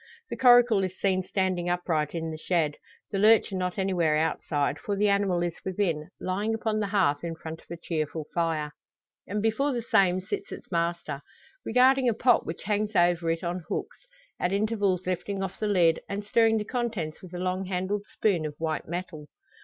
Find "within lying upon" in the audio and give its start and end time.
5.63-6.79